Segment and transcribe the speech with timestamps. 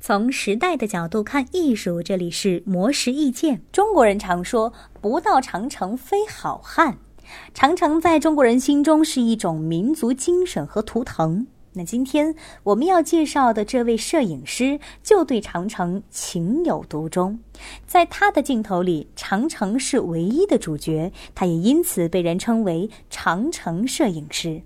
[0.00, 3.62] 从时代的角度看艺术，这里是魔石意见。
[3.72, 6.98] 中国人常说“不到长城非好汉”，
[7.54, 11.46] 长城在中国人心中是一种民族精神和图腾。
[11.72, 17.40] 那今天我们要介绍的这位摄影师，就对长城情有独钟。
[17.86, 24.62] 在他的镜头里，长城是唯一的主角，他也因此被人称为“长城摄影师”。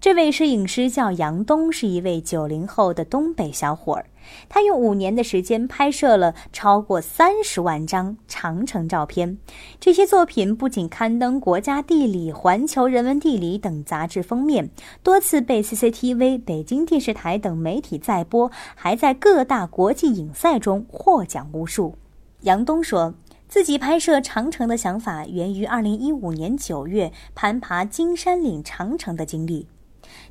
[0.00, 4.06] 这位摄影师叫杨东，是一位九零后的东北小伙儿。
[4.48, 9.38] 他用五年的时间拍摄了超过三十万张长城照片。
[9.80, 14.70] 这些作品不仅刊登《国家地理》《环球人文地理》等杂志封面，
[15.02, 21.96] 多次被 CCTV、北京电视台等媒体载播，还在各大国际影赛中获奖无数。
[22.42, 23.14] 杨东说
[23.52, 29.66] 自己拍摄长城的想法源于2015年9月攀爬金山岭长城的经历。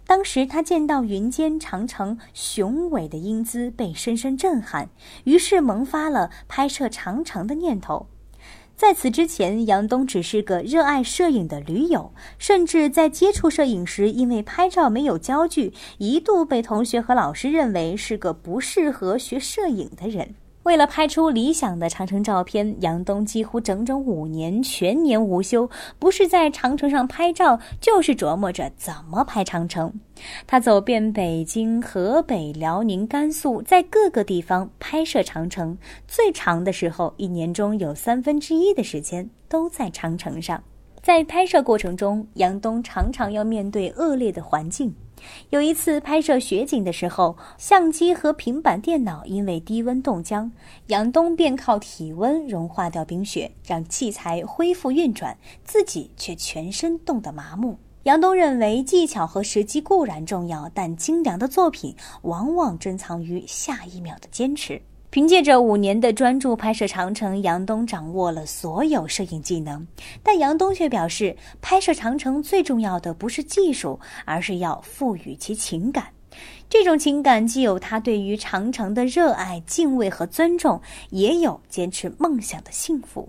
[0.08, 4.90] 当时他见到云间长城雄伟的英姿，被深深震撼，
[5.26, 8.08] 于是萌发了拍摄长城的念头。
[8.76, 20.34] 在此之前，杨东只是个热爱摄影的驴友，甚至在接触摄影时，因为拍照没有焦距，一度被同学和老师认为是个不适合学摄影的人。
[20.64, 29.92] 为了拍出理想的长城照片，杨东几乎整整五年全年无休，不是在长城上拍照，就是琢磨着怎么拍长城。
[30.46, 35.76] 他走遍北京、河北、辽宁、甘肃，在各个地方拍摄长城。
[36.08, 40.64] 最长的时候，一年中有三分之一的时间都在长城上。
[41.02, 44.94] 在拍摄过程中，杨东常常要面对恶劣的环境。
[45.50, 50.52] 有一次拍摄雪景的时候，相机和平板电脑因为低温冻僵，
[50.88, 57.78] 杨东便靠体温融化掉冰雪，让器材恢复运转，自己却全身冻得麻木。
[58.04, 64.82] 杨东认为，技巧和时机固然重要，但精良的作品往往珍藏于下一秒的坚持。
[65.12, 69.86] 凭借着五年的专注拍摄长城，杨东掌握了所有摄影技能。
[70.24, 76.06] 但杨东却表示，拍摄长城最重要的不是技术，而是要赋予其情感。
[76.70, 83.28] 这种情感既有他对于长城的热爱、敬畏和尊重，也有坚持梦想的幸福。